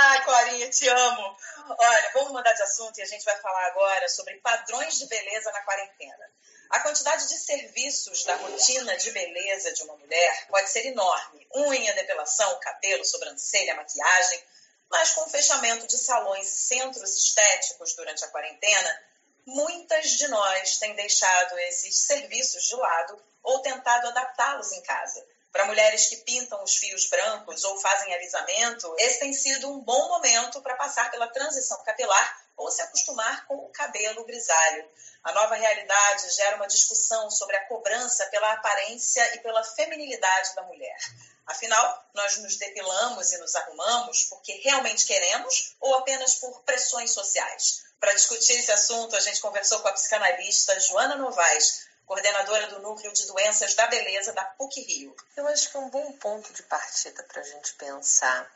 [0.00, 1.36] Ai, Corinha, te amo.
[1.76, 5.50] Olha, vamos mudar de assunto e a gente vai falar agora sobre padrões de beleza
[5.50, 6.30] na quarentena.
[6.70, 11.92] A quantidade de serviços da rotina de beleza de uma mulher pode ser enorme: unha,
[11.94, 14.40] depilação, cabelo, sobrancelha, maquiagem.
[14.88, 19.02] Mas com o fechamento de salões e centros estéticos durante a quarentena,
[19.44, 25.26] muitas de nós têm deixado esses serviços de lado ou tentado adaptá-los em casa.
[25.52, 30.08] Para mulheres que pintam os fios brancos ou fazem alisamento, esse tem sido um bom
[30.08, 34.88] momento para passar pela transição capilar ou se acostumar com o cabelo grisalho.
[35.24, 40.62] A nova realidade gera uma discussão sobre a cobrança pela aparência e pela feminilidade da
[40.62, 40.98] mulher.
[41.46, 47.84] Afinal, nós nos depilamos e nos arrumamos porque realmente queremos ou apenas por pressões sociais?
[47.98, 53.12] Para discutir esse assunto, a gente conversou com a psicanalista Joana Novaes, coordenadora do Núcleo
[53.12, 55.14] de Doenças da Beleza da PUC Rio.
[55.36, 58.50] Eu acho que é um bom ponto de partida para a gente pensar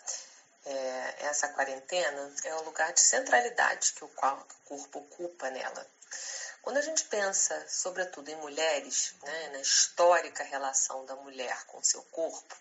[0.65, 5.86] é, essa quarentena é o lugar de centralidade que o corpo ocupa nela.
[6.62, 12.03] Quando a gente pensa, sobretudo em mulheres, né, na histórica relação da mulher com seu
[12.05, 12.56] corpo,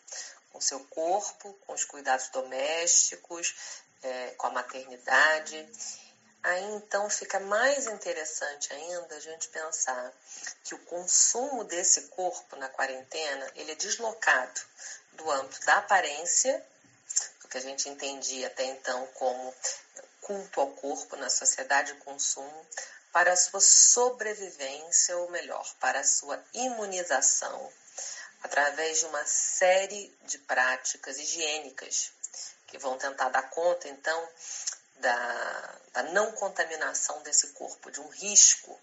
[0.52, 3.55] com seu corpo, com os cuidados domésticos,
[4.03, 5.70] é, com a maternidade,
[6.44, 10.14] aí então fica mais interessante ainda a gente pensar
[10.64, 14.61] que o consumo desse corpo na quarentena ele é deslocado
[15.14, 16.64] do âmbito da aparência
[17.52, 19.53] que a gente entendia até então como
[20.22, 22.66] culto ao corpo na sociedade de consumo,
[23.11, 27.73] para a sua sobrevivência, ou melhor, para a sua imunização,
[28.42, 32.14] através de uma série de práticas higiênicas
[32.67, 34.30] que vão tentar dar conta, então,
[35.02, 38.80] da, da não contaminação desse corpo, de um risco.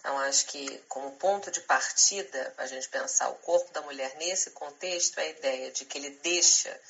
[0.00, 4.50] Então, acho que, como ponto de partida, a gente pensar o corpo da mulher nesse
[4.52, 6.80] contexto, é a ideia de que ele deixa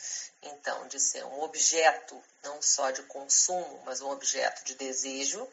[0.43, 5.49] então, de ser um objeto não só de consumo, mas um objeto de desejo,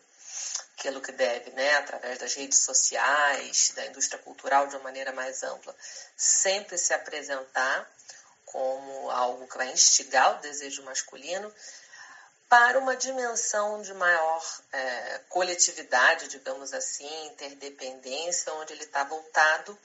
[0.77, 5.41] aquilo que deve, né, através das redes sociais, da indústria cultural de uma maneira mais
[5.41, 5.75] ampla,
[6.15, 7.89] sempre se apresentar
[8.45, 11.51] como algo que vai instigar o desejo masculino
[12.49, 19.77] para uma dimensão de maior é, coletividade, digamos assim, interdependência, onde ele está voltado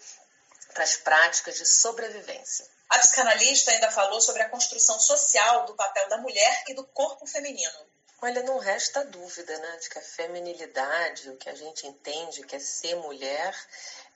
[0.72, 2.66] para as práticas de sobrevivência.
[2.88, 7.26] A psicanalista ainda falou sobre a construção social do papel da mulher e do corpo
[7.26, 7.90] feminino.
[8.22, 12.56] Olha, não resta dúvida, né, de que a feminilidade, o que a gente entende que
[12.56, 13.56] é ser mulher,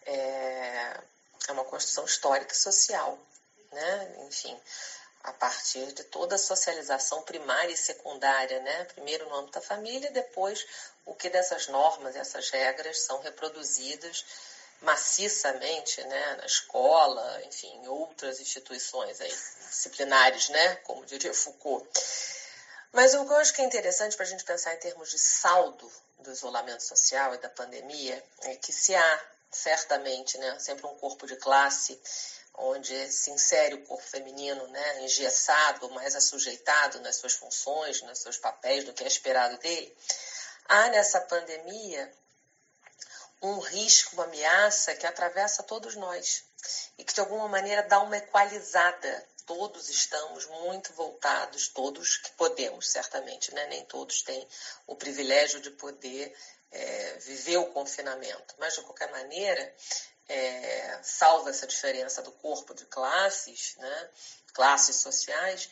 [0.04, 1.00] é,
[1.48, 3.18] é uma construção histórica e social,
[3.72, 4.14] né?
[4.26, 4.60] Enfim,
[5.24, 8.84] a partir de toda a socialização primária e secundária, né?
[8.84, 10.66] Primeiro no âmbito da família, depois
[11.06, 14.24] o que dessas normas, essas regras são reproduzidas
[14.82, 19.34] maciçamente né, na escola, enfim, em outras instituições aí,
[19.70, 21.88] disciplinares, né, como diria Foucault.
[22.92, 25.18] Mas o que eu acho que é interessante para a gente pensar em termos de
[25.18, 29.20] saldo do isolamento social e da pandemia é que se há
[29.50, 31.98] certamente né, sempre um corpo de classe
[32.54, 38.38] onde se insere o corpo feminino né, engessado, mais assujeitado nas suas funções, nos seus
[38.38, 39.96] papéis, do que é esperado dele,
[40.68, 42.12] há nessa pandemia
[43.42, 46.44] um risco, uma ameaça que atravessa todos nós
[46.96, 49.26] e que de alguma maneira dá uma equalizada.
[49.46, 53.66] Todos estamos muito voltados, todos que podemos, certamente, né?
[53.66, 54.48] nem todos têm
[54.86, 56.34] o privilégio de poder
[56.72, 59.74] é, viver o confinamento, mas de qualquer maneira,
[60.28, 61.00] é,
[61.48, 64.10] essa diferença do corpo de classes, né?
[64.52, 65.68] classes sociais,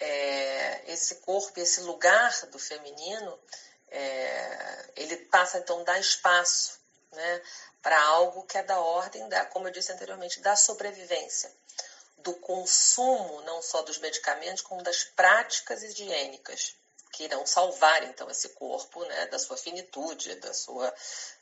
[0.00, 3.38] é, esse corpo, esse lugar do feminino,
[3.88, 6.80] é, ele passa então a dar espaço
[7.12, 7.42] né,
[7.80, 11.52] para algo que é da ordem, da, como eu disse anteriormente, da sobrevivência,
[12.18, 16.74] do consumo não só dos medicamentos, como das práticas higiênicas
[17.12, 20.92] que irão salvar então esse corpo né, da sua finitude, da sua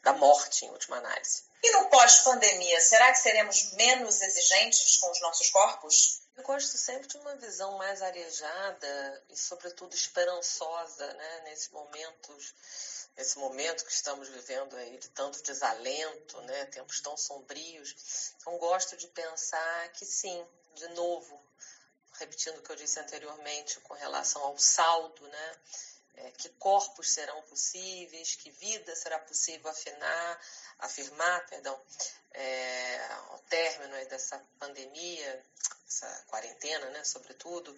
[0.02, 1.44] da morte em última análise.
[1.62, 6.20] E no pós-pandemia, será que seremos menos exigentes com os nossos corpos?
[6.36, 12.54] Eu gosto sempre de uma visão mais arejada e, sobretudo, esperançosa, né, nesses momentos
[13.16, 17.94] nesse momento que estamos vivendo aí de tanto desalento, né, tempos tão sombrios.
[18.36, 20.44] Então gosto de pensar que sim,
[20.74, 21.40] de novo,
[22.18, 25.56] repetindo o que eu disse anteriormente com relação ao saldo, né,
[26.14, 30.40] é, que corpos serão possíveis, que vida será possível afinar,
[30.78, 31.80] afirmar, perdão,
[32.32, 35.44] é, ao término dessa pandemia,
[35.86, 37.76] essa quarentena, né, sobretudo,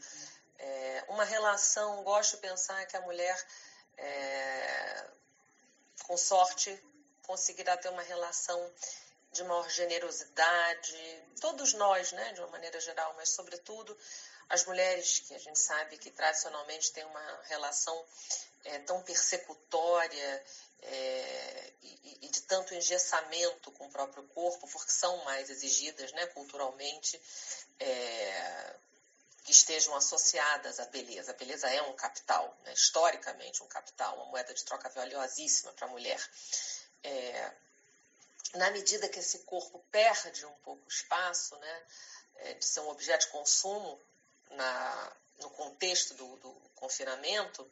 [0.58, 3.36] é, uma relação, gosto de pensar que a mulher
[3.96, 5.06] é,
[6.06, 6.82] com sorte,
[7.22, 8.72] conseguirá ter uma relação
[9.32, 13.96] de maior generosidade, todos nós, né, de uma maneira geral, mas sobretudo
[14.48, 18.04] as mulheres que a gente sabe que tradicionalmente têm uma relação
[18.64, 20.44] é, tão persecutória
[20.82, 26.26] é, e, e, de tanto engessamento com o próprio corpo, porque são mais exigidas né,
[26.28, 27.20] culturalmente,
[27.80, 28.76] é,
[29.44, 31.30] que estejam associadas à beleza.
[31.30, 35.86] A beleza é um capital, né, historicamente um capital, uma moeda de troca valiosíssima para
[35.86, 36.20] a mulher.
[37.02, 37.52] É,
[38.54, 41.82] na medida que esse corpo perde um pouco o espaço né,
[42.36, 44.00] é, de ser um objeto de consumo
[44.56, 47.68] na, no contexto do, do confinamento,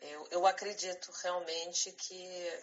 [0.00, 2.60] eu, eu acredito realmente que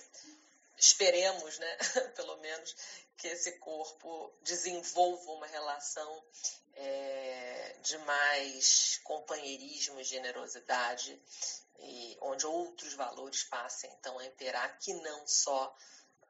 [0.78, 1.78] esperemos, né,
[2.16, 2.76] pelo menos,
[3.18, 6.24] que esse corpo desenvolva uma relação
[6.76, 11.20] é, de mais companheirismo e generosidade,
[11.80, 13.92] e onde outros valores passem.
[14.00, 15.76] Então a imperar, que não só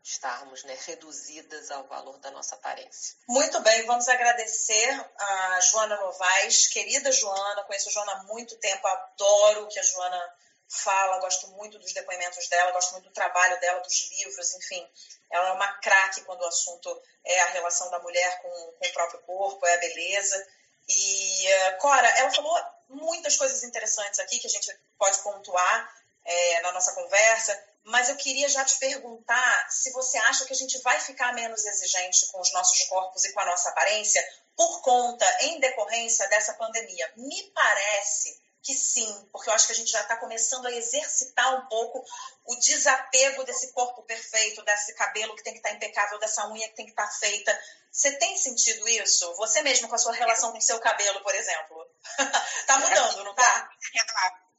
[0.04, 3.16] estarmos né, reduzidas ao valor da nossa aparência.
[3.28, 8.88] Muito bem, vamos agradecer a Joana Novaes, querida Joana, conheço a Joana há muito tempo,
[8.88, 10.34] adoro o que a Joana
[10.70, 14.86] fala, gosto muito dos depoimentos dela, gosto muito do trabalho dela, dos livros, enfim.
[15.32, 18.94] Ela é uma craque quando o assunto é a relação da mulher com, com o
[18.94, 20.48] próprio corpo, é a beleza.
[20.90, 21.48] E,
[21.80, 22.58] Cora, ela falou
[22.90, 25.94] muitas coisas interessantes aqui que a gente pode pontuar
[26.26, 30.56] é, na nossa conversa, mas eu queria já te perguntar se você acha que a
[30.56, 34.22] gente vai ficar menos exigente com os nossos corpos e com a nossa aparência
[34.57, 37.13] por conta, em decorrência dessa pandemia.
[37.16, 41.56] Me parece que sim, porque eu acho que a gente já está começando a exercitar
[41.56, 42.04] um pouco
[42.45, 46.68] o desapego desse corpo perfeito, desse cabelo que tem que estar tá impecável, dessa unha
[46.68, 47.57] que tem que estar tá feita.
[47.89, 49.34] Você tem sentido isso?
[49.36, 51.89] Você mesmo com a sua relação com o seu cabelo, por exemplo?
[52.68, 53.69] tá mudando, não tá?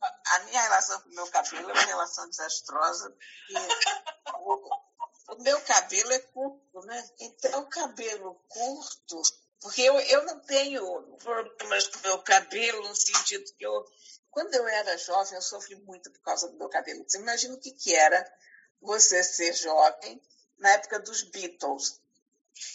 [0.00, 3.16] A minha relação com o meu cabelo é uma relação desastrosa.
[4.34, 7.10] o, o meu cabelo é curto, né?
[7.20, 9.22] Então, o cabelo curto
[9.60, 13.84] porque eu, eu não tenho problemas com o meu cabelo, no sentido que eu.
[14.30, 17.04] Quando eu era jovem, eu sofri muito por causa do meu cabelo.
[17.06, 18.24] Você imagina o que, que era
[18.80, 20.22] você ser jovem
[20.58, 22.00] na época dos Beatles.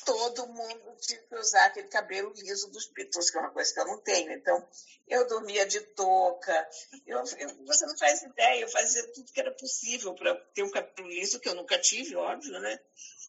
[0.06, 3.80] Todo mundo tinha que usar aquele cabelo liso dos Beatles, que é uma coisa que
[3.80, 4.32] eu não tenho.
[4.32, 4.68] Então,
[5.08, 6.70] eu dormia de touca.
[7.06, 10.72] Eu, eu, você não faz ideia, eu fazia tudo que era possível para ter um
[10.72, 12.80] cabelo liso, que eu nunca tive, óbvio, né?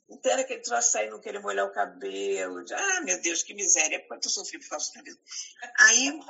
[0.09, 2.65] Então era aquele troço aí, não querer molhar o cabelo.
[2.65, 5.19] De, ah, meu Deus, que miséria, quanto eu sofri por causa do cabelo.
[5.79, 6.21] Aí,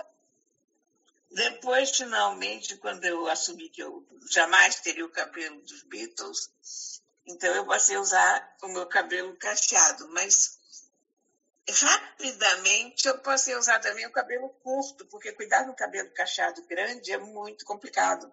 [1.30, 6.50] depois, finalmente, quando eu assumi que eu jamais teria o cabelo dos Beatles,
[7.26, 10.58] então eu passei a usar o meu cabelo cacheado, mas
[11.68, 17.12] rapidamente eu passei a usar também o cabelo curto, porque cuidar do cabelo cacheado grande
[17.12, 18.32] é muito complicado.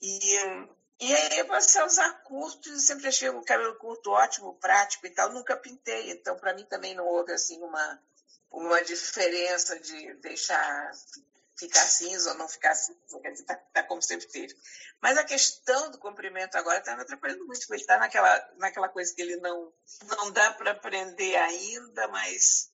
[0.00, 0.68] E
[1.00, 5.32] e aí você usar curto, eu sempre achei o cabelo curto ótimo, prático e tal,
[5.32, 8.02] nunca pintei, então para mim também não houve assim uma,
[8.50, 10.90] uma diferença de deixar
[11.58, 14.54] ficar cinza ou não ficar cinza, quer dizer, tá, tá como sempre teve.
[15.00, 19.14] Mas a questão do comprimento agora está me atrapalhando muito, porque está naquela, naquela coisa
[19.14, 19.72] que ele não,
[20.06, 22.70] não dá para aprender ainda, mas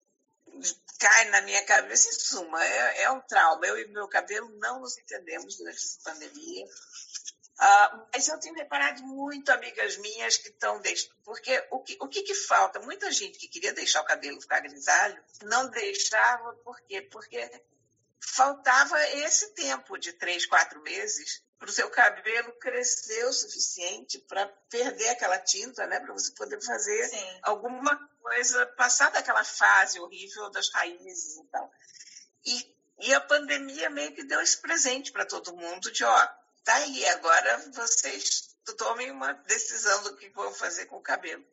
[0.98, 3.66] cai na minha cabeça, em suma, é, é um trauma.
[3.66, 6.66] Eu e meu cabelo não nos entendemos durante essa pandemia.
[7.54, 12.08] Uh, mas eu tenho reparado muito amigas minhas que estão deixando, porque o que, o
[12.08, 12.80] que, que falta?
[12.80, 17.00] Muita gente que queria deixar o cabelo ficar grisalho não deixava, por quê?
[17.02, 17.48] Porque
[18.26, 24.46] faltava esse tempo de três, quatro meses para o seu cabelo crescer o suficiente para
[24.68, 26.00] perder aquela tinta, né?
[26.00, 27.38] Para você poder fazer Sim.
[27.42, 31.70] alguma coisa, passar daquela fase horrível das raízes e tal.
[32.44, 36.28] E, e a pandemia meio que deu esse presente para todo mundo de, ó,
[36.64, 41.44] Tá aí, agora vocês tomem uma decisão do que vão fazer com o cabelo.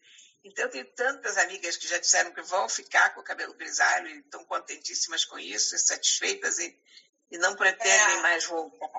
[0.44, 4.08] Então, eu tenho tantas amigas que já disseram que vão ficar com o cabelo grisalho
[4.08, 6.76] e estão contentíssimas com isso, satisfeitas e,
[7.30, 8.22] e não pretendem é.
[8.22, 8.90] mais voltar.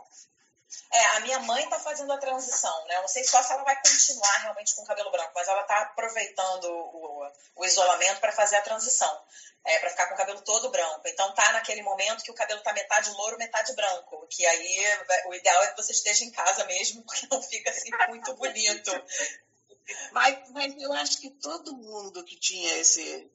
[0.90, 2.96] É, a minha mãe está fazendo a transição, né?
[2.96, 5.62] Eu não sei só se ela vai continuar realmente com o cabelo branco, mas ela
[5.62, 9.22] está aproveitando o, o isolamento para fazer a transição
[9.64, 11.02] é, para ficar com o cabelo todo branco.
[11.06, 14.26] Então tá naquele momento que o cabelo tá metade louro, metade branco.
[14.30, 14.86] Que aí
[15.26, 18.90] o ideal é que você esteja em casa mesmo, porque não fica assim muito bonito.
[20.12, 23.30] Mas, mas eu acho que todo mundo que tinha esse,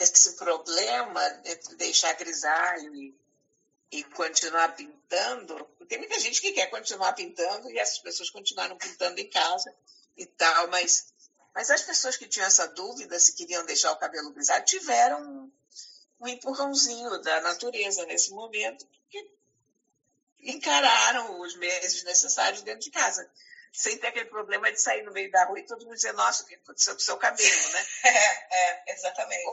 [0.00, 3.14] esse problema entre deixar grisalho e,
[3.90, 9.20] e continuar pintando, tem muita gente que quer continuar pintando e essas pessoas continuaram pintando
[9.20, 9.74] em casa
[10.16, 11.12] e tal, mas
[11.54, 15.52] mas as pessoas que tinham essa dúvida se queriam deixar o cabelo grisalho tiveram
[16.20, 19.30] um empurrãozinho da natureza nesse momento, porque
[20.40, 23.28] encararam os meses necessários dentro de casa,
[23.72, 26.42] sem ter aquele problema de sair no meio da rua e todo mundo dizer, nossa,
[26.42, 27.86] o que aconteceu com o seu cabelo, né?
[28.52, 29.44] É, é exatamente.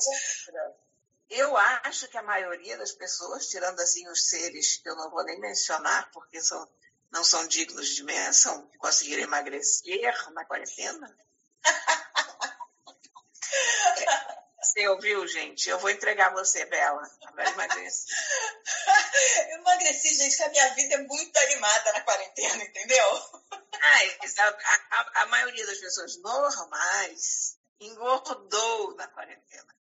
[1.29, 5.24] eu acho que a maioria das pessoas, tirando assim os seres que eu não vou
[5.24, 6.67] nem mencionar, porque são,
[7.12, 11.17] não são dignos de menção, que conseguiram emagrecer na quarentena.
[14.61, 15.69] Você ouviu, gente?
[15.69, 17.01] Eu vou entregar você, Bela.
[17.35, 18.15] Vai emagrecer.
[19.51, 23.05] eu emagreci, gente, que a minha vida é muito animada na quarentena, entendeu?
[23.51, 23.99] Ah,
[24.39, 29.75] a, a, a maioria das pessoas normais engordou na quarentena.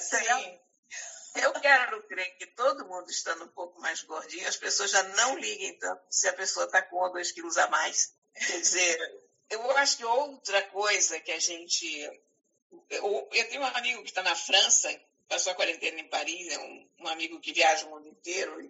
[0.00, 0.60] Sim.
[1.36, 5.38] Eu quero crer que todo mundo estando um pouco mais gordinho, as pessoas já não
[5.38, 8.12] liguem tanto se a pessoa está com um ou dois quilos a mais.
[8.34, 8.98] Quer dizer,
[9.50, 12.22] eu acho que outra coisa que a gente.
[12.90, 16.58] Eu, eu tenho um amigo que está na França, passou a quarentena em Paris, é
[16.58, 18.60] um, um amigo que viaja o mundo inteiro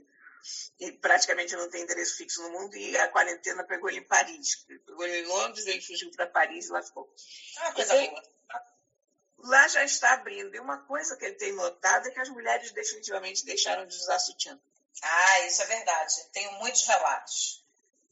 [0.79, 4.65] e, praticamente não tem endereço fixo no mundo, e a quarentena pegou ele em Paris.
[4.67, 7.13] Pegou ele em Londres, ele fugiu para Paris e lá ficou.
[7.59, 8.23] Ah, coisa boa
[9.43, 10.55] lá já está abrindo.
[10.55, 14.19] E uma coisa que ele tem notado é que as mulheres definitivamente deixaram de usar
[14.19, 14.59] sutiã.
[15.03, 16.15] Ah, isso é verdade.
[16.33, 17.65] Tenho muitos relatos.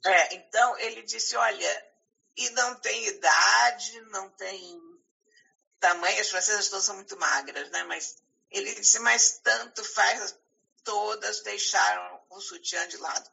[0.05, 1.87] É, então ele disse, olha,
[2.37, 4.81] e não tem idade, não tem
[5.81, 7.83] tamanho, as francesas todas são muito magras, né?
[7.85, 8.17] Mas
[8.51, 10.35] ele disse, mas tanto faz,
[10.85, 13.31] todas deixaram o sutiã de lado.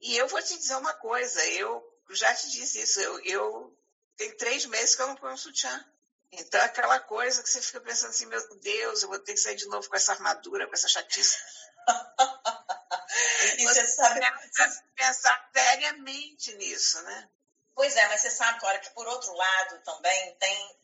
[0.00, 3.78] E eu vou te dizer uma coisa, eu já te disse isso, eu, eu
[4.16, 5.84] tenho três meses que eu não ponho sutiã.
[6.32, 9.56] Então, aquela coisa que você fica pensando assim, meu Deus, eu vou ter que sair
[9.56, 11.38] de novo com essa armadura, com essa chatice.
[13.58, 14.20] e você sabe...
[14.20, 17.28] Pensar, pensar seriamente nisso, né?
[17.74, 20.76] Pois é, mas você sabe, Clara, que por outro lado também tem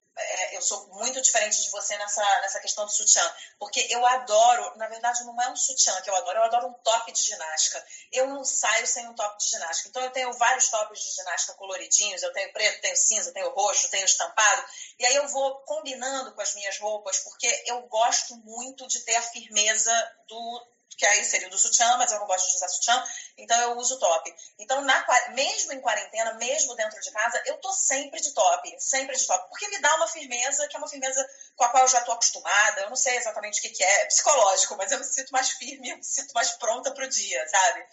[0.52, 3.22] eu sou muito diferente de você nessa, nessa questão do sutiã,
[3.58, 6.74] porque eu adoro, na verdade não é um sutiã que eu adoro, eu adoro um
[6.74, 7.84] top de ginástica.
[8.12, 9.88] Eu não saio sem um top de ginástica.
[9.88, 13.90] Então eu tenho vários tops de ginástica coloridinhos, eu tenho preto, tenho cinza, tenho roxo,
[13.90, 14.64] tenho estampado,
[14.98, 19.16] e aí eu vou combinando com as minhas roupas, porque eu gosto muito de ter
[19.16, 20.66] a firmeza do,
[20.96, 23.04] que aí seria o do sutiã, mas eu não gosto de usar sutiã,
[23.36, 24.34] então eu uso top.
[24.58, 29.16] Então, na, mesmo em quarentena, mesmo dentro de casa, eu tô sempre de top, sempre
[29.16, 31.88] de top, porque me dá uma firmeza, que é uma firmeza com a qual eu
[31.88, 34.98] já tô acostumada, eu não sei exatamente o que, que é, é psicológico, mas eu
[34.98, 37.86] me sinto mais firme, eu me sinto mais pronta pro dia, sabe?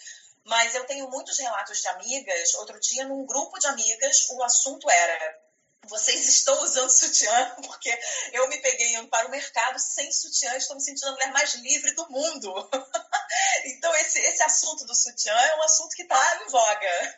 [0.46, 4.90] Mas eu tenho muitos relatos de amigas, outro dia num grupo de amigas, o assunto
[4.90, 5.49] era
[5.90, 8.00] vocês estão usando sutiã, porque
[8.34, 11.56] eu me peguei indo para o mercado sem sutiã, estou me sentindo a mulher mais
[11.56, 12.70] livre do mundo.
[13.66, 17.18] então, esse, esse assunto do sutiã é um assunto que está em voga.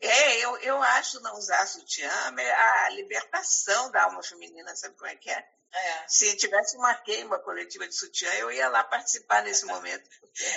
[0.00, 5.14] É, eu, eu acho não usar sutiã a libertação da alma feminina, sabe como é
[5.14, 5.48] que é?
[5.74, 6.04] É.
[6.06, 10.06] Se tivesse uma queima coletiva de sutiã, eu ia lá participar nesse momento.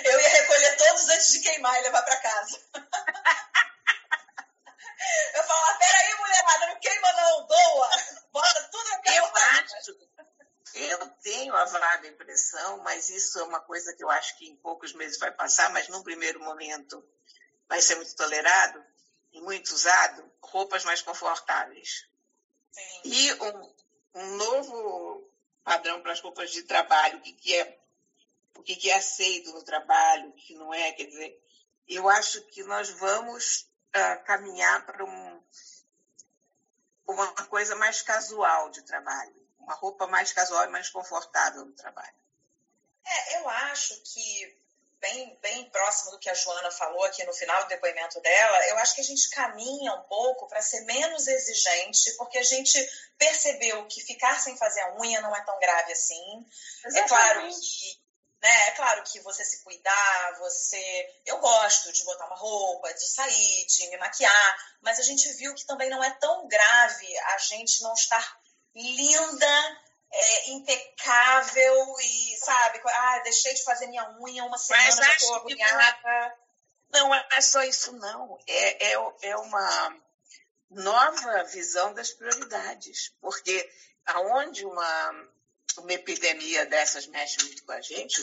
[0.04, 2.60] Eu ia recolher todos antes de queimar e levar para casa.
[5.34, 7.90] Eu falo, ah, peraí, mulherada, não queima não, doa.
[8.32, 10.06] Bota tudo na Eu acho,
[10.74, 14.56] eu tenho a vaga impressão, mas isso é uma coisa que eu acho que em
[14.56, 17.02] poucos meses vai passar, mas num primeiro momento
[17.68, 18.84] vai ser muito tolerado
[19.32, 22.06] e muito usado, roupas mais confortáveis.
[22.70, 23.00] Sim.
[23.04, 23.74] E um,
[24.14, 25.30] um novo
[25.64, 27.78] padrão para as roupas de trabalho, o que, que é
[28.54, 31.38] o que, que é aceito no trabalho, o que não é, quer dizer,
[31.86, 35.42] eu acho que nós vamos uh, caminhar para um,
[37.06, 42.14] uma coisa mais casual de trabalho, uma roupa mais casual e mais confortável no trabalho.
[43.04, 44.58] É, eu acho que
[45.00, 48.78] bem, bem próximo do que a Joana falou aqui no final do depoimento dela, eu
[48.78, 52.78] acho que a gente caminha um pouco para ser menos exigente, porque a gente
[53.18, 56.46] percebeu que ficar sem fazer a unha não é tão grave assim.
[56.84, 56.98] Exatamente.
[56.98, 58.05] É claro que
[58.46, 58.68] né?
[58.68, 61.20] É claro que você se cuidar, você.
[61.24, 65.54] Eu gosto de botar uma roupa, de sair, de me maquiar, mas a gente viu
[65.54, 68.38] que também não é tão grave a gente não estar
[68.74, 69.80] linda,
[70.12, 76.36] é, impecável e, sabe, ah, deixei de fazer minha unha uma semana, já estou agoniada.
[76.90, 78.38] Não é só isso, não.
[78.46, 79.96] É, é, é uma
[80.70, 83.68] nova visão das prioridades, porque
[84.06, 85.35] aonde uma
[85.78, 88.22] uma epidemia dessas mexe muito com a gente,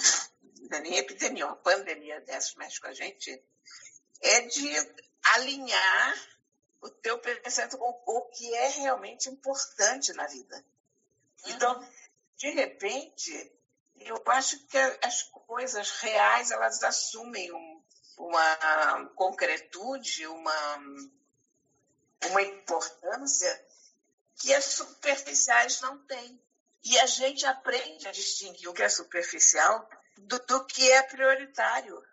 [0.69, 3.43] não é nem epidemia, uma pandemia dessas mexe com a gente,
[4.21, 4.69] é de
[5.23, 6.33] alinhar
[6.81, 10.65] o teu pensamento com o que é realmente importante na vida.
[11.45, 11.89] Então, uhum.
[12.37, 13.51] de repente,
[13.97, 17.83] eu acho que as coisas reais elas assumem um,
[18.17, 20.77] uma concretude, uma,
[22.25, 23.65] uma importância
[24.39, 26.41] que as superficiais não têm.
[26.83, 32.03] E a gente aprende a distinguir o que é superficial do, do que é prioritário.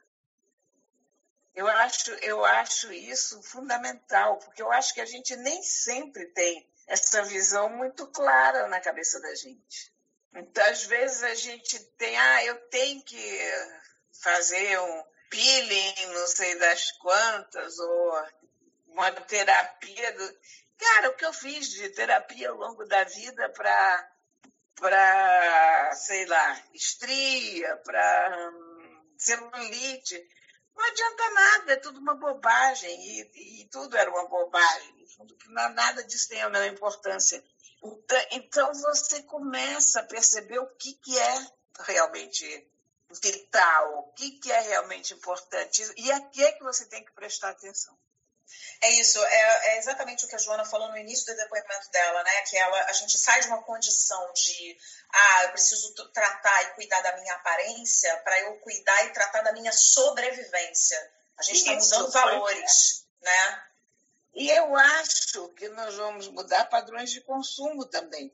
[1.54, 6.68] Eu acho, eu acho isso fundamental, porque eu acho que a gente nem sempre tem
[6.86, 9.92] essa visão muito clara na cabeça da gente.
[10.32, 13.40] Então, às vezes a gente tem, ah, eu tenho que
[14.22, 18.28] fazer um peeling, não sei das quantas, ou
[18.88, 20.12] uma terapia.
[20.12, 20.38] Do...
[20.78, 24.12] Cara, o que eu fiz de terapia ao longo da vida para,
[24.80, 30.28] para sei lá, estria, para hum, celulite,
[30.74, 35.06] não adianta nada, é tudo uma bobagem, e, e tudo era uma bobagem.
[35.48, 37.44] Nada disso tem a menor importância.
[37.82, 41.46] Então, então, você começa a perceber o que, que é
[41.80, 42.66] realmente
[43.22, 47.50] vital, o que, que é realmente importante e a é que você tem que prestar
[47.50, 47.96] atenção.
[48.82, 52.22] É isso, é, é, exatamente o que a Joana falou no início do depoimento dela,
[52.22, 52.42] né?
[52.42, 54.78] Que ela, a gente sai de uma condição de,
[55.12, 59.52] ah, eu preciso tratar e cuidar da minha aparência para eu cuidar e tratar da
[59.52, 61.12] minha sobrevivência.
[61.36, 63.64] A gente está mudando valores, né?
[64.34, 68.32] E eu acho que nós vamos mudar padrões de consumo também.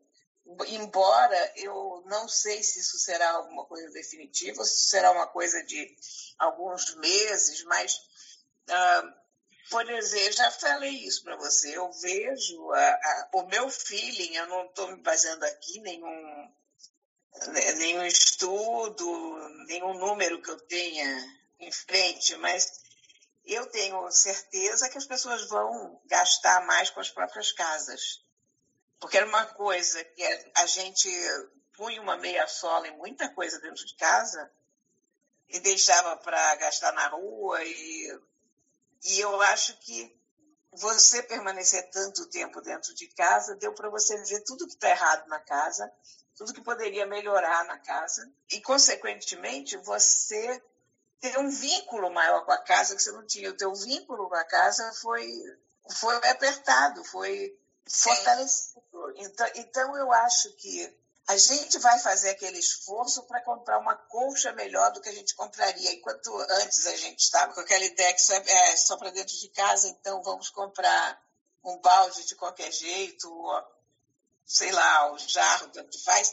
[0.69, 5.97] Embora eu não sei se isso será alguma coisa definitiva, se será uma coisa de
[6.39, 8.01] alguns meses, mas,
[8.69, 9.15] ah,
[9.71, 14.47] por exemplo, já falei isso para você, eu vejo a, a, o meu feeling, eu
[14.47, 16.55] não estou me baseando aqui nenhum,
[17.77, 22.81] nenhum estudo, nenhum número que eu tenha em frente, mas
[23.45, 28.23] eu tenho certeza que as pessoas vão gastar mais com as próprias casas.
[28.99, 30.23] Porque era uma coisa que
[30.55, 31.09] a gente
[31.77, 34.51] punha uma meia sola e muita coisa dentro de casa
[35.49, 37.63] e deixava para gastar na rua.
[37.63, 38.21] E,
[39.05, 40.15] e eu acho que
[40.73, 45.27] você permanecer tanto tempo dentro de casa deu para você ver tudo que está errado
[45.29, 45.91] na casa,
[46.37, 48.31] tudo que poderia melhorar na casa.
[48.51, 50.63] E, consequentemente, você
[51.21, 53.51] ter um vínculo maior com a casa que você não tinha.
[53.51, 55.27] O teu vínculo com a casa foi,
[55.91, 58.83] foi apertado, foi fortalecido.
[59.17, 60.95] Então, então, eu acho que
[61.29, 65.35] a gente vai fazer aquele esforço para comprar uma colcha melhor do que a gente
[65.35, 65.93] compraria.
[65.93, 69.49] Enquanto antes a gente estava com aquela ideia que só, é, só para dentro de
[69.49, 71.21] casa, então vamos comprar
[71.65, 73.29] um balde de qualquer jeito,
[74.45, 76.33] sei lá, o jarro, tanto faz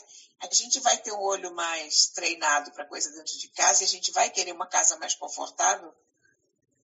[0.49, 3.89] a gente vai ter um olho mais treinado para coisa dentro de casa e a
[3.89, 5.93] gente vai querer uma casa mais confortável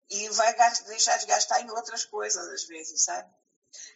[0.09, 0.55] e vai
[0.87, 3.29] deixar de gastar em outras coisas às vezes, sabe?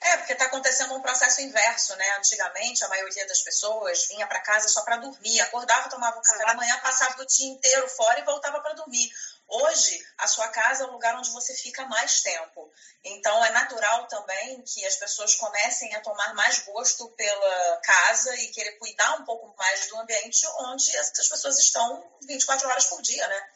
[0.01, 2.17] É, porque está acontecendo um processo inverso, né?
[2.17, 6.45] Antigamente, a maioria das pessoas vinha para casa só para dormir, acordava, tomava um café
[6.45, 9.09] da manhã, passava o dia inteiro fora e voltava para dormir.
[9.47, 12.71] Hoje, a sua casa é o lugar onde você fica mais tempo.
[13.03, 18.49] Então, é natural também que as pessoas comecem a tomar mais gosto pela casa e
[18.49, 23.27] querer cuidar um pouco mais do ambiente onde essas pessoas estão 24 horas por dia,
[23.27, 23.49] né?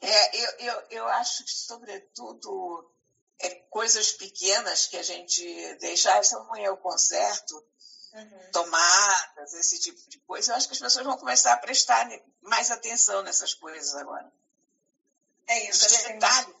[0.00, 2.95] É, eu, eu, eu acho que, sobretudo,
[3.40, 7.62] é, coisas pequenas que a gente deixa, ah, essa amanhã eu conserto,
[8.12, 8.50] uhum.
[8.52, 12.08] tomadas, esse tipo de coisa, eu acho que as pessoas vão começar a prestar
[12.40, 14.30] mais atenção nessas coisas agora.
[15.48, 15.86] É isso.
[15.86, 16.56] Os detalhes.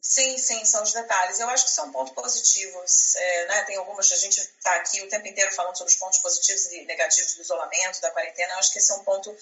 [0.00, 1.40] Sim, sim, são os detalhes.
[1.40, 3.16] Eu acho que são pontos positivos.
[3.16, 3.64] É, né?
[3.64, 6.84] Tem algumas, a gente está aqui o tempo inteiro falando sobre os pontos positivos e
[6.84, 8.52] negativos do isolamento, da quarentena.
[8.52, 9.34] Eu acho que esse é um ponto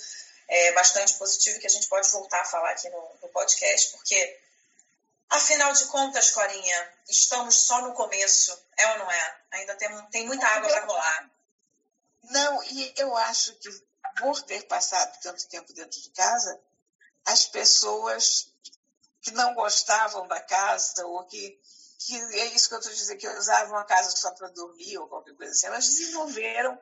[0.49, 4.39] é, bastante positivo que a gente pode voltar a falar aqui no, no podcast, porque
[5.33, 9.41] Afinal de contas, Corinha, estamos só no começo, é ou não é?
[9.53, 11.31] Ainda tem, tem muita água para rolar.
[12.25, 13.71] Não, e eu acho que
[14.19, 16.61] por ter passado tanto tempo dentro de casa,
[17.25, 18.53] as pessoas
[19.23, 21.59] que não gostavam da casa ou que,
[22.01, 25.09] que é isso que eu estou dizendo, que usavam a casa só para dormir ou
[25.09, 26.79] qualquer coisa assim, elas desenvolveram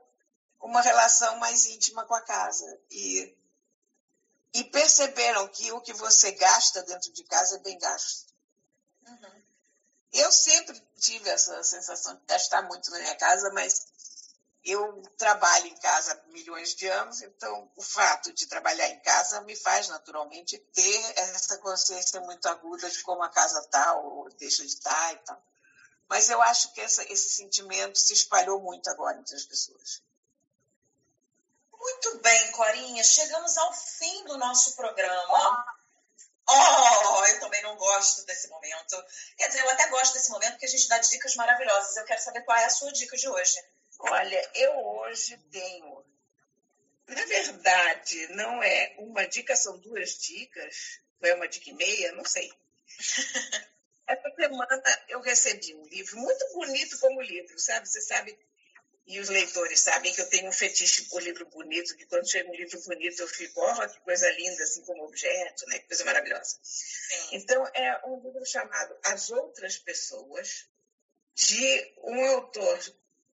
[0.60, 3.32] uma relação mais íntima com a casa e,
[4.54, 8.29] e perceberam que o que você gasta dentro de casa é bem gasto.
[9.06, 9.42] Uhum.
[10.12, 13.86] Eu sempre tive essa sensação de gastar muito na minha casa, mas
[14.64, 19.40] eu trabalho em casa há milhões de anos, então o fato de trabalhar em casa
[19.42, 24.62] me faz naturalmente ter essa consciência muito aguda de como a casa está ou deixa
[24.62, 25.42] de estar tá e tal.
[26.08, 30.02] Mas eu acho que essa, esse sentimento se espalhou muito agora entre as pessoas.
[31.72, 35.64] Muito bem, Corinha, chegamos ao fim do nosso programa.
[36.52, 39.04] Oh, eu também não gosto desse momento.
[39.36, 41.96] Quer dizer, eu até gosto desse momento porque a gente dá dicas maravilhosas.
[41.96, 43.62] Eu quero saber qual é a sua dica de hoje.
[44.00, 46.04] Olha, eu hoje tenho.
[47.06, 51.00] Na verdade, não é uma dica, são duas dicas.
[51.22, 52.50] É uma dica e meia, não sei.
[54.06, 57.88] Essa semana eu recebi um livro muito bonito como livro, sabe?
[57.88, 58.36] Você sabe
[59.10, 62.48] e os leitores sabem que eu tenho um fetiche por livro bonito, que quando chega
[62.48, 65.78] um livro bonito eu fico, oh, que coisa linda, assim como objeto, né?
[65.80, 66.58] Que coisa maravilhosa.
[66.62, 67.28] Sim.
[67.32, 70.66] Então, é um livro chamado As Outras Pessoas,
[71.34, 72.78] de um autor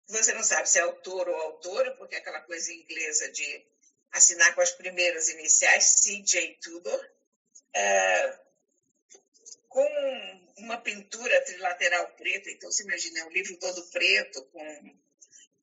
[0.07, 3.65] você não sabe se é autor ou autora, porque é aquela coisa inglesa de
[4.11, 6.59] assinar com as primeiras iniciais, C.J.
[6.61, 7.09] Tudor,
[7.73, 8.39] é,
[9.67, 12.49] com uma pintura trilateral preta.
[12.51, 14.97] Então, você imagina, é um livro todo preto, com,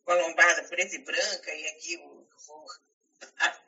[0.05, 2.67] com a lombada preta e branca, e aqui o, o,
[3.39, 3.61] a,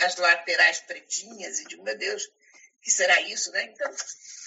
[0.00, 2.28] as laterais pretinhas, e digo, meu Deus,
[2.82, 3.64] que será isso, né?
[3.64, 3.90] Então,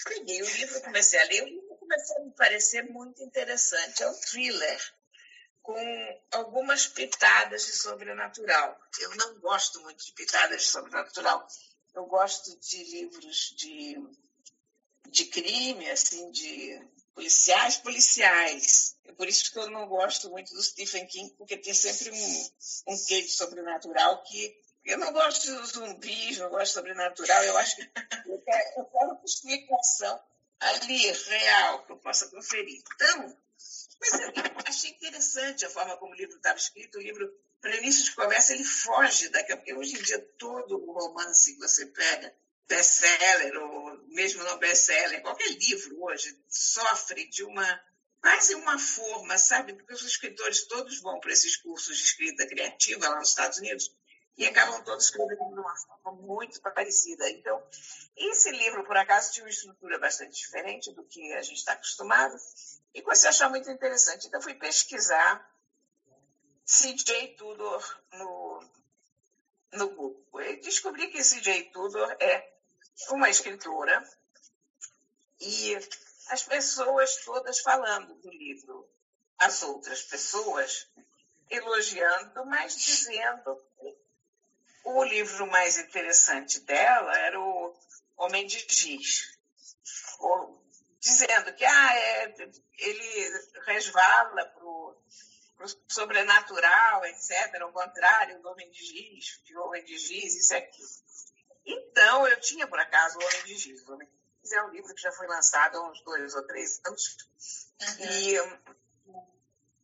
[0.04, 4.02] peguei o livro, comecei a ler, o livro começou a me parecer muito interessante.
[4.02, 4.94] É um thriller
[5.62, 8.78] com algumas pitadas de sobrenatural.
[9.00, 11.46] Eu não gosto muito de pitadas de sobrenatural.
[11.94, 13.96] Eu gosto de livros de,
[15.08, 16.78] de crime, assim, de
[17.16, 18.94] policiais policiais.
[19.06, 22.92] É por isso que eu não gosto muito do Stephen King, porque tem sempre um,
[22.92, 27.42] um quê de sobrenatural que eu não gosto de zumbis, não gosto de sobrenatural.
[27.42, 27.82] Eu acho que
[28.26, 30.20] eu quero, uma explicação
[30.60, 32.82] ali, real, que eu possa conferir.
[32.94, 33.36] Então,
[33.98, 34.32] mas eu
[34.66, 36.98] achei interessante a forma como o livro estava escrito.
[36.98, 39.56] O livro, para início de conversa, ele foge daquela.
[39.56, 42.36] Porque hoje em dia, todo o romance que você pega,
[42.68, 47.80] best-seller, ou mesmo não best-seller, qualquer livro hoje, sofre de uma.
[48.20, 49.74] quase uma forma, sabe?
[49.74, 53.94] Porque os escritores todos vão para esses cursos de escrita criativa lá nos Estados Unidos
[54.36, 57.28] e acabam todos escrevendo de uma forma muito parecida.
[57.30, 57.62] Então,
[58.16, 62.36] esse livro, por acaso, tinha uma estrutura bastante diferente do que a gente está acostumado,
[62.94, 64.26] e comecei a achar muito interessante.
[64.26, 65.50] Então, fui pesquisar
[66.64, 67.36] C.J.
[67.36, 68.60] Tudor no,
[69.72, 70.42] no Google.
[70.42, 71.70] E descobri que C.J.
[71.70, 72.55] Tudor é
[73.10, 74.02] uma escritora
[75.40, 75.76] e
[76.28, 78.88] as pessoas todas falando do livro,
[79.38, 80.88] as outras pessoas
[81.50, 83.96] elogiando, mas dizendo que
[84.84, 87.76] o livro mais interessante dela era o
[88.16, 89.36] Homem de Giz
[91.06, 92.34] dizendo que ah, é,
[92.78, 94.96] ele resvala para o
[95.88, 100.88] sobrenatural, etc., ao contrário do Homem de Giz, de Homem de Giz, isso aquilo.
[101.66, 103.80] Então, eu tinha, por acaso, o Homem de Giz.
[103.80, 107.16] Giz é um livro que já foi lançado há uns dois ou três anos.
[107.80, 108.06] Uhum.
[108.08, 108.36] E,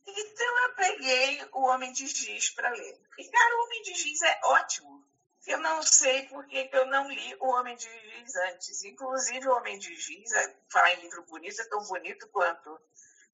[0.05, 2.99] então, eu peguei o Homem de Giz para ler.
[3.17, 5.03] E, cara, o Homem de Giz é ótimo.
[5.45, 8.83] Eu não sei por que eu não li O Homem de Giz antes.
[8.85, 12.79] Inclusive, O Homem de Giz, é, falar em livro bonito, é tão bonito quanto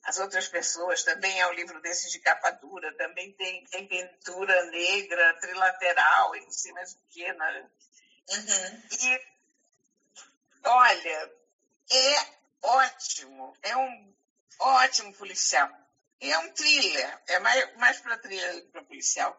[0.04, 1.04] as outras pessoas.
[1.04, 6.42] Também é um livro desses de capa dura, também tem, tem pintura negra, trilateral, e
[6.42, 7.32] não sei mais o que.
[7.32, 7.70] Né?
[8.32, 8.84] Uhum.
[9.02, 9.22] E,
[10.66, 11.32] olha,
[11.92, 12.26] é
[12.62, 13.58] ótimo.
[13.64, 14.14] É um
[14.60, 15.70] ótimo policial.
[16.22, 19.38] É um thriller, é mais, mais para thriller que para policial.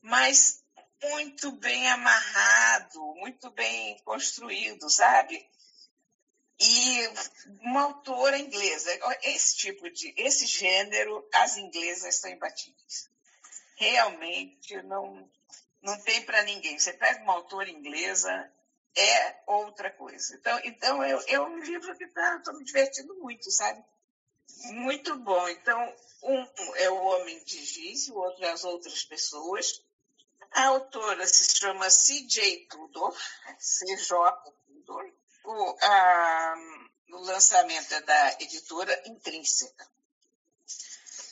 [0.00, 0.62] Mas
[1.02, 5.48] muito bem amarrado, muito bem construído, sabe?
[6.60, 7.08] E
[7.60, 8.90] uma autora inglesa,
[9.22, 13.08] esse tipo de, esse gênero, as inglesas são imbatíveis.
[13.76, 15.30] Realmente não,
[15.82, 16.78] não tem para ninguém.
[16.78, 18.52] Você pega uma autora inglesa,
[18.96, 20.34] é outra coisa.
[20.34, 23.84] Então, então é, é um livro que tá, estou me divertindo muito, sabe?
[24.72, 25.48] Muito bom.
[25.48, 29.82] Então, um é o Homem de Giz, o outro é as outras pessoas.
[30.52, 32.66] A autora se chama C.J.
[32.70, 33.14] Tudor,
[33.58, 34.52] C.J.
[34.66, 35.12] Tudor.
[35.44, 36.54] O, a,
[37.12, 39.86] o lançamento é da editora Intrínseca.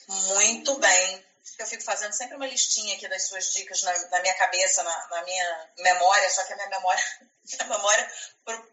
[0.08, 1.26] Muito bem.
[1.58, 5.08] Eu fico fazendo sempre uma listinha aqui das suas dicas na, na minha cabeça, na,
[5.08, 7.04] na, minha memória, só que a minha memória,
[7.66, 8.12] memória,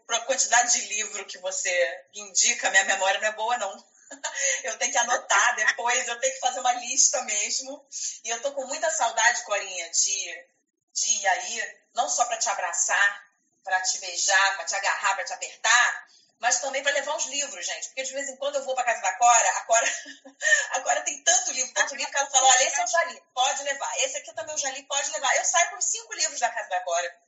[0.06, 3.86] para a quantidade de livro que você indica, minha memória não é boa, não.
[4.64, 7.86] eu tenho que anotar depois, eu tenho que fazer uma lista mesmo.
[8.24, 10.46] E eu tô com muita saudade, Corinha, de,
[10.92, 13.24] de ir aí, não só para te abraçar,
[13.62, 16.06] para te beijar, para te agarrar, para te apertar,
[16.38, 17.88] mas também para levar os livros, gente.
[17.88, 19.86] Porque de vez em quando eu vou para casa da Cora, a Cora,
[20.72, 23.22] a Cora tem tanto livro, tanto livro, que ela fala: olha, esse eu já li,
[23.34, 23.98] pode levar.
[23.98, 25.36] Esse aqui também eu já li, pode levar.
[25.36, 27.24] Eu saio com cinco livros da casa da Cora.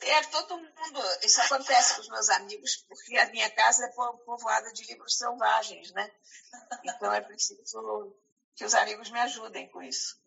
[0.00, 1.18] É, todo mundo.
[1.22, 5.90] Isso acontece com os meus amigos, porque a minha casa é povoada de livros selvagens,
[5.92, 6.10] né?
[6.84, 7.62] Então é preciso
[8.54, 10.18] que os amigos me ajudem com isso.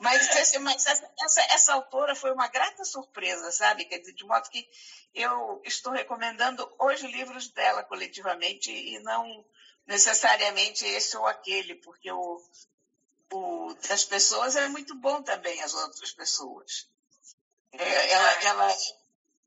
[0.00, 3.84] Mas, esse, mas essa, essa, essa, autora foi uma grata surpresa, sabe?
[3.84, 4.68] Quer dizer, de modo que
[5.14, 9.44] eu estou recomendando hoje livros dela coletivamente e não
[9.86, 12.42] necessariamente esse ou aquele, porque o,
[13.32, 16.88] o das pessoas é muito bom também, as outras pessoas.
[17.72, 18.76] É, ela, ela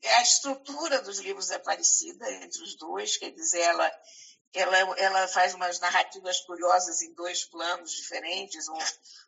[0.03, 3.91] a estrutura dos livros é parecida entre os dois, quer dizer, ela,
[4.55, 8.77] ela, ela faz umas narrativas curiosas em dois planos diferentes, um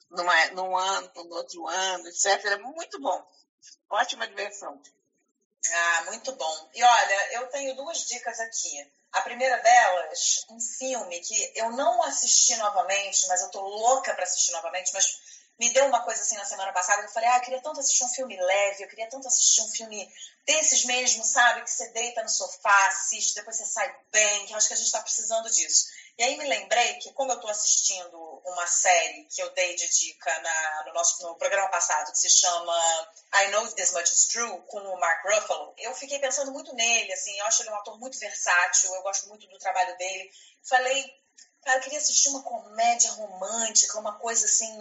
[0.09, 2.59] numa, num ano, no outro ano, etc.
[2.59, 3.25] Muito bom.
[3.89, 4.81] Ótima diversão.
[5.69, 6.69] Ah, muito bom.
[6.73, 8.91] E olha, eu tenho duas dicas aqui.
[9.11, 14.23] A primeira delas, um filme que eu não assisti novamente, mas eu tô louca para
[14.23, 15.05] assistir novamente, mas
[15.59, 18.03] me deu uma coisa assim na semana passada, eu falei, ah, eu queria tanto assistir
[18.03, 20.07] um filme leve, eu queria tanto assistir um filme
[20.45, 24.57] desses mesmo, sabe, que você deita no sofá, assiste, depois você sai bem, que eu
[24.57, 25.87] acho que a gente está precisando disso.
[26.17, 29.87] E aí me lembrei que, como eu estou assistindo uma série que eu dei de
[29.87, 34.27] dica na, no nosso no programa passado, que se chama I Know This Much Is
[34.27, 37.75] True, com o Mark Ruffalo, eu fiquei pensando muito nele, assim, eu acho ele um
[37.75, 40.31] ator muito versátil, eu gosto muito do trabalho dele.
[40.67, 41.05] Falei,
[41.63, 44.75] cara, eu queria assistir uma comédia romântica, uma coisa assim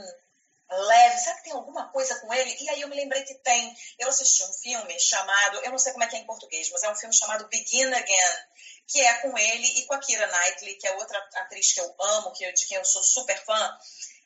[0.71, 2.57] leve, será que tem alguma coisa com ele?
[2.61, 3.77] E aí eu me lembrei que tem.
[3.99, 6.83] Eu assisti um filme chamado, eu não sei como é que é em português, mas
[6.83, 8.37] é um filme chamado Begin Again,
[8.87, 11.95] que é com ele e com a Kira Knightley, que é outra atriz que eu
[11.99, 13.79] amo, que eu, de quem eu sou super fã.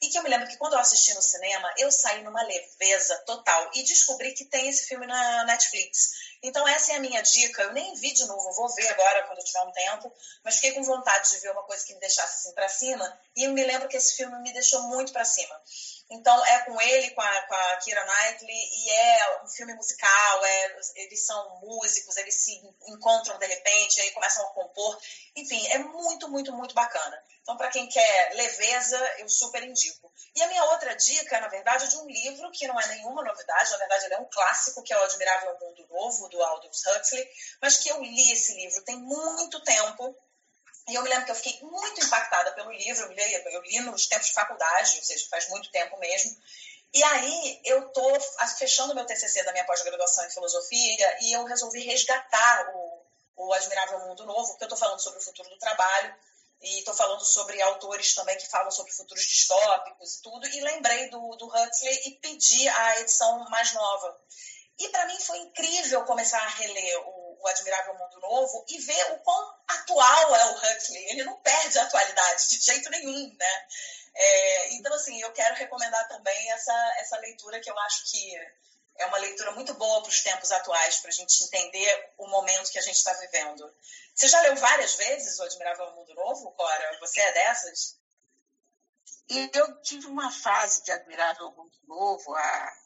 [0.03, 3.19] E que eu me lembro que quando eu assisti no cinema, eu saí numa leveza
[3.27, 6.13] total e descobri que tem esse filme na Netflix.
[6.43, 7.63] Então, essa é a minha dica.
[7.63, 10.11] Eu nem vi de novo, vou ver agora quando tiver um tempo,
[10.43, 13.21] mas fiquei com vontade de ver uma coisa que me deixasse assim para cima.
[13.37, 15.61] E eu me lembro que esse filme me deixou muito para cima.
[16.11, 20.45] Então, é com ele, com a, com a Kira Knightley, e é um filme musical,
[20.45, 24.99] é, eles são músicos, eles se encontram de repente, aí começam a compor.
[25.37, 27.23] Enfim, é muito, muito, muito bacana.
[27.43, 30.13] Então, para quem quer leveza, eu super indico.
[30.35, 33.23] E a minha outra dica, na verdade, é de um livro que não é nenhuma
[33.23, 36.87] novidade, na verdade, ele é um clássico, que é O Admirável Mundo Novo, do Aldous
[36.87, 37.29] Huxley,
[37.63, 40.17] mas que eu li esse livro tem muito tempo
[40.89, 43.81] e eu me lembro que eu fiquei muito impactada pelo livro, eu li, eu li
[43.81, 46.37] nos tempos de faculdade, ou seja, faz muito tempo mesmo.
[46.93, 48.21] E aí eu tô
[48.59, 53.03] fechando meu TCC da minha pós-graduação em filosofia e eu resolvi resgatar o,
[53.37, 56.15] o Admirável Mundo Novo, porque eu estou falando sobre o futuro do trabalho
[56.61, 61.09] e estou falando sobre autores também que falam sobre futuros distópicos e tudo, e lembrei
[61.09, 64.21] do, do Huxley e pedi a edição mais nova.
[64.79, 69.13] E para mim foi incrível começar a reler o, o, Admirável Mundo Novo e ver
[69.13, 71.11] o quão atual é o Huxley.
[71.11, 73.67] Ele não perde a atualidade de jeito nenhum, né?
[74.15, 78.37] É, então, assim, eu quero recomendar também essa, essa leitura que eu acho que
[78.99, 82.71] é uma leitura muito boa para os tempos atuais, para a gente entender o momento
[82.71, 83.73] que a gente está vivendo.
[84.15, 86.99] Você já leu várias vezes o Admirável Mundo Novo, Cora?
[87.01, 87.99] Você é dessas?
[89.55, 92.81] Eu tive uma fase de Admirável Mundo Novo há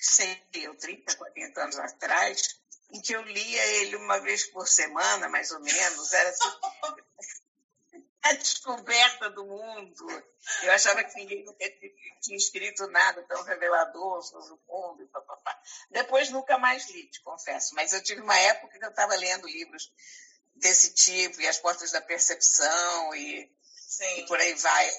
[0.00, 2.59] sei eu, 30, 40 anos atrás,
[2.92, 6.12] em que eu lia ele uma vez por semana, mais ou menos.
[6.12, 6.48] Era assim,
[8.22, 10.06] a descoberta do mundo.
[10.62, 11.64] Eu achava que ninguém nunca
[12.20, 15.08] tinha escrito nada tão revelador sobre o mundo.
[15.08, 15.60] Papapá.
[15.90, 17.74] Depois nunca mais li, te confesso.
[17.74, 19.92] Mas eu tive uma época que eu estava lendo livros
[20.56, 23.50] desse tipo, e As Portas da Percepção, e,
[24.18, 24.90] e por aí vai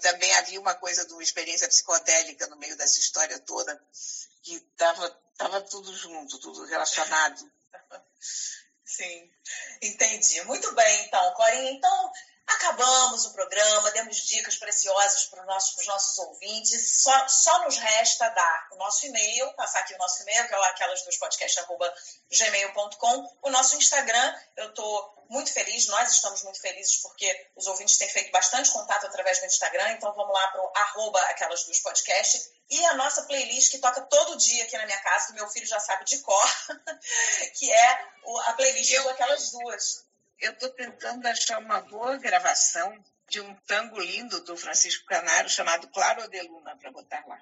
[0.00, 3.80] também havia uma coisa de uma experiência psicodélica no meio dessa história toda,
[4.42, 7.50] que estava tava tudo junto, tudo relacionado.
[8.84, 9.30] Sim,
[9.82, 10.42] entendi.
[10.42, 11.72] Muito bem, então, Corinha.
[11.72, 12.12] Então,
[12.48, 17.02] acabamos o programa, demos dicas preciosas para os nossos, nossos ouvintes.
[17.02, 20.66] Só, só nos resta dar o nosso e-mail, passar aqui o nosso e-mail, que é
[20.68, 21.92] aquelas dos podcasts, arroba
[22.30, 23.38] gmail.com.
[23.42, 28.08] O nosso Instagram, eu estou muito feliz, nós estamos muito felizes porque os ouvintes têm
[28.08, 32.50] feito bastante contato através do Instagram, então vamos lá para o arroba aquelas duas podcasts.
[32.70, 35.66] E a nossa playlist que toca todo dia aqui na minha casa, que meu filho
[35.66, 36.54] já sabe de cor,
[37.58, 38.06] que é
[38.46, 40.07] a playlist eu, daquelas duas.
[40.40, 45.88] Eu estou tentando achar uma boa gravação de um tango lindo do Francisco Canaro chamado
[45.88, 47.38] Claro de Luna para botar lá.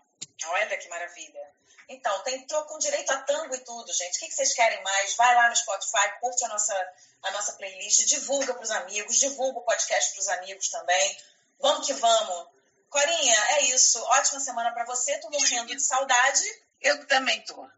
[0.46, 1.56] Olha que maravilha.
[1.88, 4.16] Então, tem com direito a tango e tudo, gente.
[4.16, 5.14] O que vocês querem mais?
[5.14, 9.60] Vai lá no Spotify, curte a nossa, a nossa playlist, divulga para os amigos, divulga
[9.60, 11.16] o podcast para os amigos também.
[11.60, 12.48] Vamos que vamos.
[12.88, 14.02] Corinha, é isso.
[14.02, 15.18] Ótima semana para você.
[15.18, 16.42] Tô morrendo de saudade.
[16.80, 17.68] Eu também tô.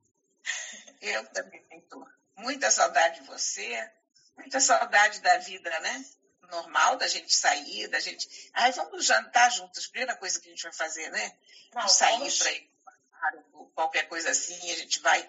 [1.02, 2.07] Eu também tô.
[2.37, 3.90] Muita saudade de você.
[4.38, 6.05] Muita saudade da vida, né?
[6.51, 8.27] Normal, da gente sair, da gente.
[8.55, 9.87] Ai, vamos jantar juntos.
[9.87, 11.37] Primeira coisa que a gente vai fazer, né?
[11.72, 12.38] Vamos sair vamos...
[12.38, 12.68] para ir
[13.74, 15.29] qualquer coisa assim, a gente vai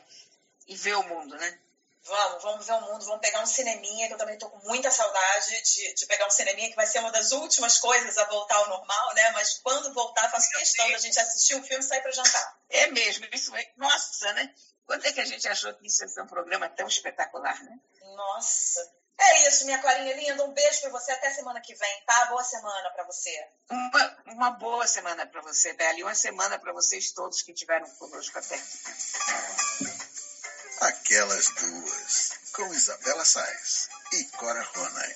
[0.67, 1.59] e vê o mundo, né?
[2.03, 4.89] Vamos, vamos ver o mundo, vamos pegar um cineminha, que eu também estou com muita
[4.89, 8.55] saudade de, de pegar um cineminha, que vai ser uma das últimas coisas a voltar
[8.55, 9.29] ao normal, né?
[9.31, 12.57] Mas quando voltar, faço questão da gente assistir um filme e sair para jantar.
[12.69, 13.71] É mesmo, isso é.
[13.77, 14.53] Nossa, né?
[14.85, 17.79] Quando é que a gente achou que isso ia ser um programa tão espetacular, né?
[18.15, 18.91] Nossa.
[19.19, 20.43] É isso, minha Corinha linda.
[20.45, 21.11] Um beijo para você.
[21.11, 22.25] Até semana que vem, tá?
[22.25, 23.47] Boa semana para você.
[23.69, 25.99] Uma, uma boa semana para você, Bela.
[25.99, 28.57] E uma semana para vocês todos que tiveram conosco até
[30.79, 35.15] Aquelas duas, com Isabela Sais e Cora Ronay.